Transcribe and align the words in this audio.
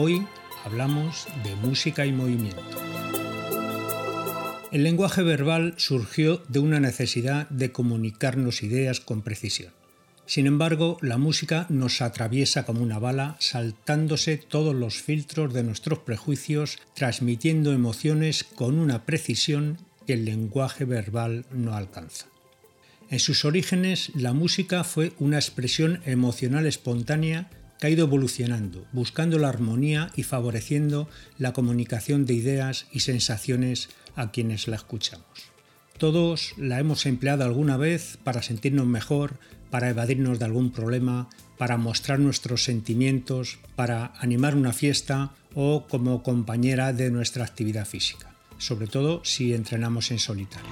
Hoy 0.00 0.24
hablamos 0.64 1.26
de 1.42 1.56
música 1.56 2.06
y 2.06 2.12
movimiento. 2.12 2.62
El 4.70 4.84
lenguaje 4.84 5.24
verbal 5.24 5.74
surgió 5.76 6.40
de 6.46 6.60
una 6.60 6.78
necesidad 6.78 7.48
de 7.48 7.72
comunicarnos 7.72 8.62
ideas 8.62 9.00
con 9.00 9.22
precisión. 9.22 9.72
Sin 10.24 10.46
embargo, 10.46 10.98
la 11.02 11.18
música 11.18 11.66
nos 11.68 12.00
atraviesa 12.00 12.64
como 12.64 12.80
una 12.80 13.00
bala, 13.00 13.34
saltándose 13.40 14.36
todos 14.36 14.72
los 14.72 15.02
filtros 15.02 15.52
de 15.52 15.64
nuestros 15.64 15.98
prejuicios, 15.98 16.78
transmitiendo 16.94 17.72
emociones 17.72 18.44
con 18.44 18.78
una 18.78 19.04
precisión 19.04 19.78
que 20.06 20.12
el 20.12 20.24
lenguaje 20.26 20.84
verbal 20.84 21.44
no 21.50 21.74
alcanza. 21.74 22.26
En 23.10 23.18
sus 23.18 23.44
orígenes, 23.44 24.12
la 24.14 24.32
música 24.32 24.84
fue 24.84 25.12
una 25.18 25.38
expresión 25.38 26.02
emocional 26.04 26.66
espontánea 26.66 27.50
ha 27.86 27.90
ido 27.90 28.06
evolucionando, 28.06 28.86
buscando 28.92 29.38
la 29.38 29.48
armonía 29.48 30.10
y 30.16 30.22
favoreciendo 30.22 31.08
la 31.38 31.52
comunicación 31.52 32.26
de 32.26 32.34
ideas 32.34 32.86
y 32.92 33.00
sensaciones 33.00 33.88
a 34.16 34.30
quienes 34.30 34.68
la 34.68 34.76
escuchamos. 34.76 35.26
Todos 35.98 36.54
la 36.56 36.78
hemos 36.78 37.06
empleado 37.06 37.44
alguna 37.44 37.76
vez 37.76 38.18
para 38.22 38.42
sentirnos 38.42 38.86
mejor, 38.86 39.38
para 39.70 39.90
evadirnos 39.90 40.38
de 40.38 40.44
algún 40.44 40.70
problema, 40.70 41.28
para 41.56 41.76
mostrar 41.76 42.20
nuestros 42.20 42.64
sentimientos, 42.64 43.58
para 43.74 44.12
animar 44.20 44.54
una 44.54 44.72
fiesta 44.72 45.34
o 45.54 45.86
como 45.88 46.22
compañera 46.22 46.92
de 46.92 47.10
nuestra 47.10 47.44
actividad 47.44 47.84
física, 47.84 48.32
sobre 48.58 48.86
todo 48.86 49.22
si 49.24 49.54
entrenamos 49.54 50.10
en 50.10 50.20
solitario. 50.20 50.70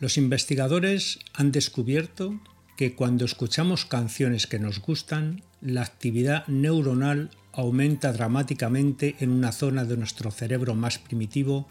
Los 0.00 0.16
investigadores 0.16 1.18
han 1.32 1.50
descubierto 1.50 2.40
que 2.78 2.94
cuando 2.94 3.24
escuchamos 3.24 3.84
canciones 3.84 4.46
que 4.46 4.60
nos 4.60 4.80
gustan, 4.80 5.42
la 5.60 5.82
actividad 5.82 6.46
neuronal 6.46 7.30
aumenta 7.52 8.12
dramáticamente 8.12 9.16
en 9.18 9.30
una 9.30 9.50
zona 9.50 9.84
de 9.84 9.96
nuestro 9.96 10.30
cerebro 10.30 10.76
más 10.76 10.96
primitivo 11.00 11.66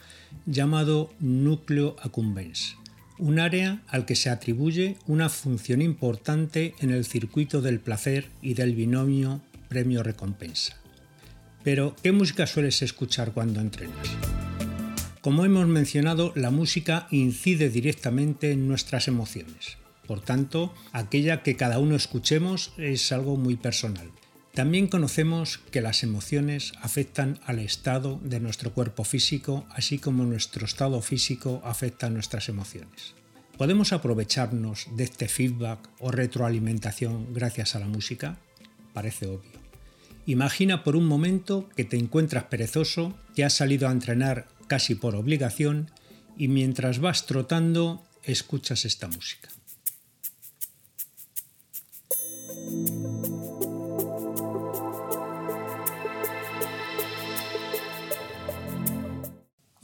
llamado 0.45 1.13
núcleo 1.21 1.95
accumbens, 2.01 2.75
un 3.19 3.39
área 3.39 3.81
al 3.87 4.05
que 4.05 4.17
se 4.17 4.29
atribuye 4.29 4.97
una 5.07 5.29
función 5.29 5.81
importante 5.81 6.75
en 6.81 6.91
el 6.91 7.05
circuito 7.05 7.61
del 7.61 7.79
placer 7.79 8.27
y 8.41 8.55
del 8.55 8.75
binomio 8.75 9.39
premio-recompensa. 9.69 10.75
Pero, 11.63 11.95
¿qué 12.03 12.11
música 12.11 12.45
sueles 12.47 12.81
escuchar 12.81 13.31
cuando 13.31 13.61
entrenas? 13.61 14.09
Como 15.21 15.45
hemos 15.45 15.67
mencionado, 15.67 16.33
la 16.35 16.51
música 16.51 17.07
incide 17.11 17.69
directamente 17.69 18.51
en 18.51 18.67
nuestras 18.67 19.07
emociones. 19.07 19.77
Por 20.07 20.21
tanto, 20.21 20.73
aquella 20.93 21.43
que 21.43 21.55
cada 21.55 21.79
uno 21.79 21.95
escuchemos 21.95 22.71
es 22.77 23.11
algo 23.11 23.35
muy 23.35 23.57
personal. 23.57 24.09
También 24.53 24.87
conocemos 24.87 25.59
que 25.69 25.81
las 25.81 26.01
emociones 26.01 26.73
afectan 26.81 27.39
al 27.45 27.59
estado 27.59 28.19
de 28.23 28.39
nuestro 28.39 28.73
cuerpo 28.73 29.03
físico, 29.03 29.67
así 29.69 29.99
como 29.99 30.23
nuestro 30.23 30.65
estado 30.65 30.99
físico 31.01 31.61
afecta 31.63 32.07
a 32.07 32.09
nuestras 32.09 32.49
emociones. 32.49 33.13
¿Podemos 33.57 33.93
aprovecharnos 33.93 34.87
de 34.95 35.03
este 35.03 35.27
feedback 35.27 35.87
o 35.99 36.09
retroalimentación 36.09 37.33
gracias 37.33 37.75
a 37.75 37.79
la 37.79 37.87
música? 37.87 38.39
Parece 38.93 39.27
obvio. 39.27 39.51
Imagina 40.25 40.83
por 40.83 40.95
un 40.95 41.05
momento 41.05 41.69
que 41.75 41.85
te 41.85 41.97
encuentras 41.97 42.45
perezoso, 42.45 43.15
que 43.35 43.45
has 43.45 43.53
salido 43.53 43.87
a 43.87 43.91
entrenar 43.91 44.47
casi 44.67 44.95
por 44.95 45.15
obligación 45.15 45.91
y 46.37 46.47
mientras 46.47 46.99
vas 46.99 47.25
trotando 47.25 48.03
escuchas 48.23 48.85
esta 48.85 49.07
música. 49.07 49.49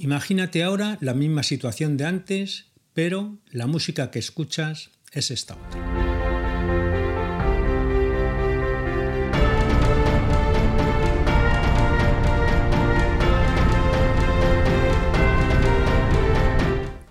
Imagínate 0.04 0.64
ahora 0.64 0.98
la 1.00 1.14
misma 1.14 1.44
situación 1.44 1.96
de 1.96 2.04
antes, 2.04 2.66
pero 2.94 3.38
la 3.52 3.68
música 3.68 4.12
que 4.12 4.20
escuchas 4.20 4.90
es 5.14 5.32
esta 5.32 5.56
otra. 5.56 5.80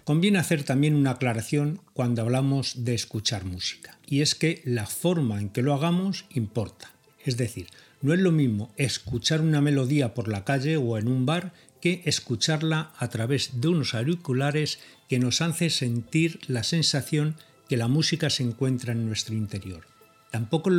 Conviene 0.05 0.39
hacer 0.39 0.63
también 0.65 0.95
una 0.95 1.13
aclaración 1.13 1.81
cuando 1.95 2.21
hablamos 2.21 2.85
de 2.85 2.93
escuchar 2.93 3.47
música, 3.47 3.97
y 4.07 4.21
es 4.21 4.35
que 4.35 4.61
la 4.67 4.85
forma 4.85 5.41
en 5.41 5.49
que 5.49 5.63
lo 5.63 5.73
hagamos 5.73 6.27
importa. 6.29 6.91
Es 7.25 7.39
decir, 7.39 7.69
no 8.03 8.13
es 8.13 8.21
lo 8.21 8.33
mismo 8.33 8.71
escuchar 8.77 9.41
una 9.41 9.63
melodía 9.63 10.13
por 10.13 10.29
la 10.29 10.45
calle 10.45 10.77
o 10.77 10.99
en 10.99 11.09
un 11.09 11.25
bar 11.25 11.55
que 11.83 12.01
escucharla 12.07 12.93
a 12.97 13.09
través 13.09 13.61
de 13.61 13.69
unos 13.69 13.93
auriculares 13.93 14.79
que 15.09 15.19
nos 15.19 15.43
hace 15.43 15.69
sentir 15.69 16.41
la 16.47 16.63
sensación 16.63 17.37
que 17.69 17.77
la 17.77 17.89
música 17.89 18.31
se 18.31 18.45
encuentra 18.45 18.93
en 18.93 19.07
nuestro 19.07 19.35
interior. 19.35 19.85
Tampoco 20.31 20.71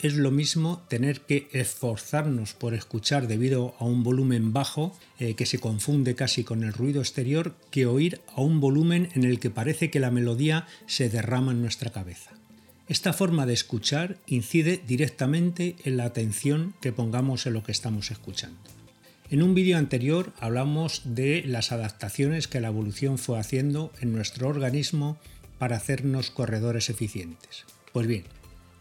es 0.00 0.14
lo 0.14 0.30
mismo 0.30 0.82
tener 0.88 1.20
que 1.20 1.48
esforzarnos 1.52 2.54
por 2.54 2.72
escuchar 2.72 3.26
debido 3.26 3.74
a 3.78 3.84
un 3.84 4.02
volumen 4.02 4.54
bajo 4.54 4.96
eh, 5.18 5.34
que 5.34 5.44
se 5.44 5.58
confunde 5.58 6.14
casi 6.14 6.44
con 6.44 6.62
el 6.62 6.72
ruido 6.72 7.02
exterior 7.02 7.54
que 7.70 7.84
oír 7.84 8.22
a 8.34 8.40
un 8.40 8.60
volumen 8.60 9.10
en 9.14 9.24
el 9.24 9.38
que 9.38 9.50
parece 9.50 9.90
que 9.90 10.00
la 10.00 10.10
melodía 10.10 10.66
se 10.86 11.10
derrama 11.10 11.52
en 11.52 11.60
nuestra 11.60 11.90
cabeza. 11.90 12.30
Esta 12.88 13.12
forma 13.12 13.44
de 13.44 13.52
escuchar 13.52 14.16
incide 14.26 14.80
directamente 14.86 15.76
en 15.84 15.98
la 15.98 16.04
atención 16.04 16.72
que 16.80 16.92
pongamos 16.92 17.46
en 17.46 17.52
lo 17.52 17.62
que 17.64 17.72
estamos 17.72 18.10
escuchando. 18.10 18.81
En 19.32 19.42
un 19.42 19.54
vídeo 19.54 19.78
anterior 19.78 20.30
hablamos 20.40 21.00
de 21.06 21.42
las 21.46 21.72
adaptaciones 21.72 22.48
que 22.48 22.60
la 22.60 22.68
evolución 22.68 23.16
fue 23.16 23.38
haciendo 23.40 23.90
en 24.02 24.12
nuestro 24.12 24.46
organismo 24.46 25.16
para 25.58 25.76
hacernos 25.76 26.30
corredores 26.30 26.90
eficientes. 26.90 27.64
Pues 27.94 28.06
bien, 28.06 28.24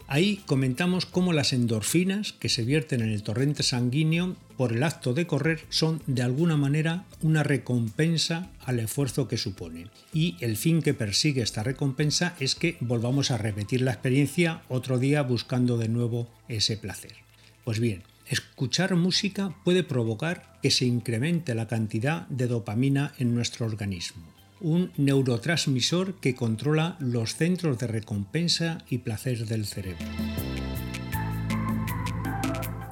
Ahí 0.08 0.42
comentamos 0.46 1.06
cómo 1.06 1.32
las 1.32 1.54
endorfinas 1.54 2.34
que 2.34 2.50
se 2.50 2.66
vierten 2.66 3.00
en 3.00 3.12
el 3.12 3.24
torrente 3.24 3.64
sanguíneo 3.64 4.36
por 4.58 4.74
el 4.74 4.84
acto 4.84 5.14
de 5.14 5.26
correr 5.26 5.62
son 5.70 6.02
de 6.06 6.22
alguna 6.22 6.58
manera 6.58 7.06
una 7.22 7.44
recompensa 7.44 8.50
al 8.66 8.80
esfuerzo 8.80 9.30
que 9.30 9.38
supone. 9.38 9.88
Y 10.14 10.36
el 10.42 10.58
fin 10.58 10.82
que 10.82 10.94
persigue 10.94 11.42
esta 11.42 11.64
recompensa 11.64 12.36
es 12.42 12.56
que 12.56 12.76
volvamos 12.82 13.32
a 13.32 13.38
repetir 13.38 13.84
la 13.84 13.94
experiencia 13.94 14.64
otro 14.68 15.00
día 15.00 15.22
buscando 15.22 15.78
de 15.78 15.88
nuevo 15.88 16.28
ese 16.50 16.76
placer. 16.76 17.14
Pues 17.64 17.80
bien, 17.80 18.04
escuchar 18.32 18.96
música 18.96 19.56
puede 19.64 19.84
provocar 19.84 20.58
que 20.62 20.72
se 20.72 20.86
incremente 20.86 21.56
la 21.56 21.68
cantidad 21.68 22.28
de 22.28 22.48
dopamina 22.48 23.14
en 23.18 23.36
nuestro 23.36 23.66
organismo 23.66 24.32
un 24.62 24.92
neurotransmisor 24.96 26.20
que 26.20 26.36
controla 26.36 26.96
los 27.00 27.36
centros 27.36 27.80
de 27.80 27.88
recompensa 27.88 28.78
y 28.90 29.00
placer 29.00 29.48
del 29.48 29.66
cerebro. 29.66 30.06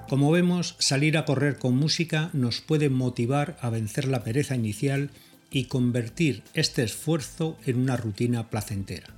Como 0.09 0.31
vemos, 0.31 0.75
salir 0.79 1.17
a 1.17 1.25
correr 1.25 1.59
con 1.59 1.75
música 1.75 2.31
nos 2.33 2.61
puede 2.61 2.89
motivar 2.89 3.57
a 3.61 3.69
vencer 3.69 4.07
la 4.07 4.23
pereza 4.23 4.55
inicial 4.55 5.11
y 5.51 5.65
convertir 5.65 6.43
este 6.55 6.83
esfuerzo 6.83 7.57
en 7.65 7.79
una 7.79 7.95
rutina 7.95 8.49
placentera. 8.49 9.13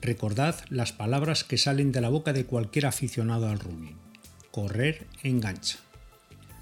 Recordad 0.00 0.54
las 0.70 0.92
palabras 0.92 1.42
que 1.42 1.58
salen 1.58 1.90
de 1.90 2.00
la 2.00 2.08
boca 2.08 2.32
de 2.32 2.46
cualquier 2.46 2.86
aficionado 2.86 3.48
al 3.48 3.58
running. 3.58 4.07
Correr 4.58 5.06
engancha. 5.22 5.78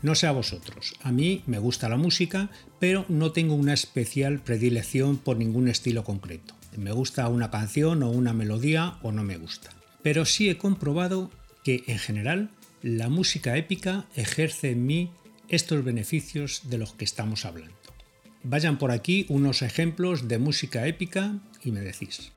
No 0.02 0.14
sé 0.14 0.26
a 0.26 0.32
vosotros, 0.32 0.96
a 1.02 1.12
mí 1.12 1.42
me 1.46 1.58
gusta 1.58 1.88
la 1.88 1.96
música, 1.96 2.50
pero 2.78 3.06
no 3.08 3.32
tengo 3.32 3.54
una 3.54 3.72
especial 3.72 4.38
predilección 4.40 5.16
por 5.16 5.38
ningún 5.38 5.66
estilo 5.66 6.04
concreto. 6.04 6.54
Me 6.76 6.92
gusta 6.92 7.26
una 7.28 7.50
canción 7.50 8.02
o 8.02 8.10
una 8.10 8.34
melodía 8.34 8.98
o 9.00 9.12
no 9.12 9.24
me 9.24 9.38
gusta. 9.38 9.70
Pero 10.02 10.26
sí 10.26 10.50
he 10.50 10.58
comprobado 10.58 11.30
que 11.64 11.84
en 11.86 11.98
general 11.98 12.50
la 12.82 13.08
música 13.08 13.56
épica 13.56 14.04
ejerce 14.14 14.72
en 14.72 14.84
mí 14.84 15.10
estos 15.48 15.82
beneficios 15.82 16.68
de 16.68 16.76
los 16.76 16.92
que 16.92 17.06
estamos 17.06 17.46
hablando. 17.46 17.74
Vayan 18.42 18.76
por 18.76 18.90
aquí 18.90 19.24
unos 19.30 19.62
ejemplos 19.62 20.28
de 20.28 20.36
música 20.36 20.86
épica 20.86 21.38
y 21.64 21.70
me 21.70 21.80
decís. 21.80 22.30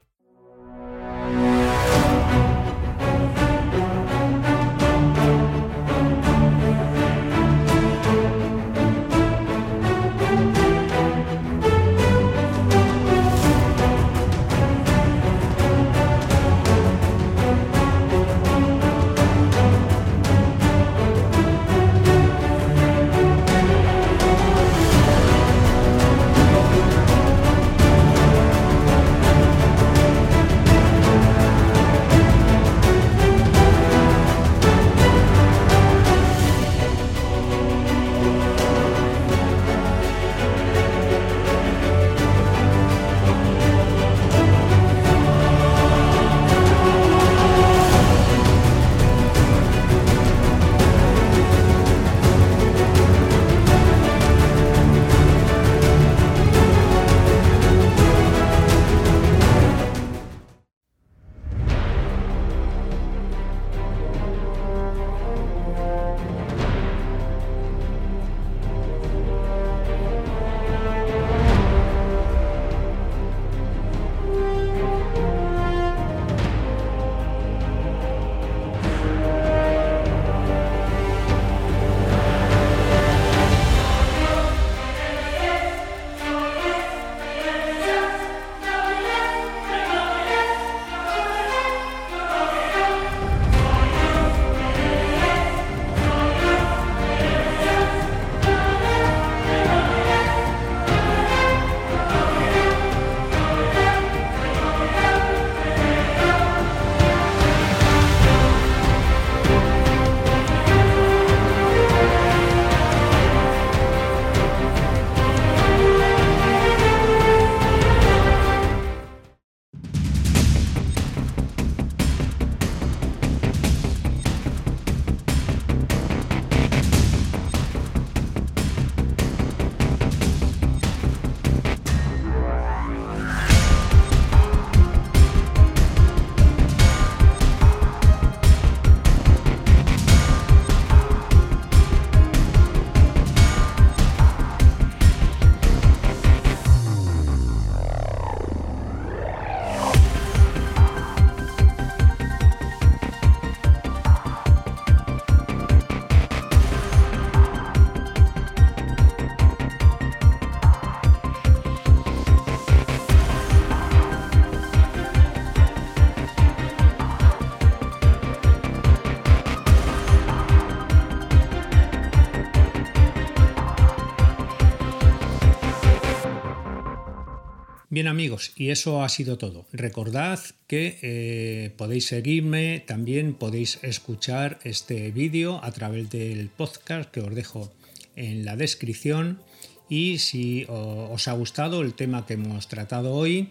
Bien 178.00 178.08
amigos, 178.08 178.54
y 178.56 178.70
eso 178.70 179.04
ha 179.04 179.10
sido 179.10 179.38
todo. 179.38 179.66
Recordad 179.74 180.40
que 180.68 181.00
eh, 181.02 181.74
podéis 181.76 182.06
seguirme, 182.06 182.80
también 182.80 183.34
podéis 183.34 183.78
escuchar 183.82 184.58
este 184.64 185.12
vídeo 185.12 185.60
a 185.66 185.74
través 185.74 186.10
del 186.10 186.48
podcast 186.48 187.12
que 187.12 187.20
os 187.20 187.36
dejo 187.36 187.74
en 188.16 188.46
la 188.46 188.56
descripción. 188.56 189.42
Y 189.90 190.20
si 190.20 190.66
os 190.70 191.28
ha 191.28 191.34
gustado 191.34 191.82
el 191.82 191.94
tema 191.94 192.26
que 192.26 192.36
hemos 192.36 192.70
tratado 192.70 193.12
hoy, 193.12 193.50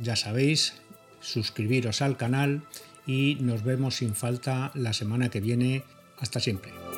ya 0.00 0.14
sabéis, 0.14 0.74
suscribiros 1.20 2.00
al 2.00 2.16
canal 2.16 2.62
y 3.08 3.38
nos 3.40 3.64
vemos 3.64 3.96
sin 3.96 4.14
falta 4.14 4.70
la 4.76 4.92
semana 4.92 5.30
que 5.30 5.40
viene. 5.40 5.82
Hasta 6.16 6.38
siempre. 6.38 6.89